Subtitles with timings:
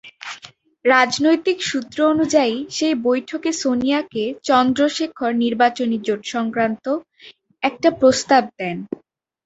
[0.85, 6.85] রাজনৈতিক সূত্র অনুযায়ী, সেই বৈঠকে সোনিয়াকে চন্দ্রশেখর নির্বাচনী জোটসংক্রান্ত
[7.63, 8.77] একটা প্রস্তাব দেন।